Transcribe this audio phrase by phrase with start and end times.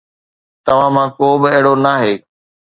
[0.65, 2.13] توهان مان ڪو به اهڙو ناهي